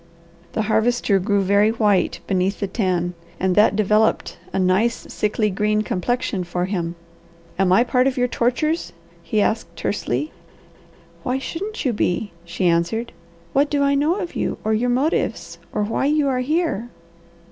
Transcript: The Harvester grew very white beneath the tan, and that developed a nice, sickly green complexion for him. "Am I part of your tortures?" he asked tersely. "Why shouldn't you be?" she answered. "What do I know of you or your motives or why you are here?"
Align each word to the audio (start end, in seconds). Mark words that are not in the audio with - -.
The 0.53 0.63
Harvester 0.63 1.19
grew 1.19 1.43
very 1.43 1.69
white 1.69 2.21
beneath 2.25 2.59
the 2.59 2.65
tan, 2.65 3.13
and 3.39 3.53
that 3.55 3.75
developed 3.75 4.39
a 4.51 4.57
nice, 4.57 4.95
sickly 5.13 5.51
green 5.51 5.83
complexion 5.83 6.43
for 6.43 6.65
him. 6.65 6.95
"Am 7.59 7.71
I 7.71 7.83
part 7.83 8.07
of 8.07 8.17
your 8.17 8.27
tortures?" 8.27 8.93
he 9.21 9.41
asked 9.41 9.75
tersely. 9.75 10.31
"Why 11.21 11.37
shouldn't 11.37 11.85
you 11.85 11.93
be?" 11.93 12.31
she 12.45 12.65
answered. 12.65 13.11
"What 13.53 13.69
do 13.69 13.83
I 13.83 13.93
know 13.93 14.15
of 14.15 14.35
you 14.35 14.57
or 14.63 14.73
your 14.73 14.89
motives 14.89 15.59
or 15.71 15.83
why 15.83 16.05
you 16.07 16.27
are 16.29 16.39
here?" 16.39 16.89